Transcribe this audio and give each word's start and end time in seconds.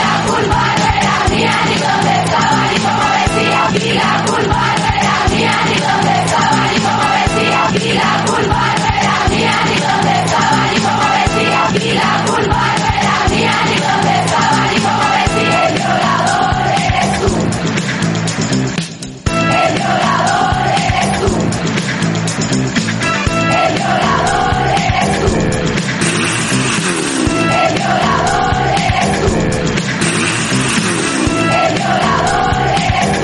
la 0.00 0.12
culpa 0.26 0.62
no 0.78 0.86
era 0.98 1.16
mía, 1.30 1.54
ni 1.68 1.74
dónde 1.84 2.12
estaba, 2.24 2.60
ni 2.70 2.78
cómo 2.84 3.04
vestía. 3.14 3.66
Aquí 3.68 3.92
la 3.92 4.12
culpa 4.26 4.62
no 4.80 4.88
era 4.98 5.16
mía, 5.34 5.54
ni 5.68 5.79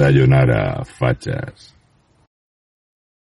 Sayonara, 0.00 0.82
fachas. 0.82 1.74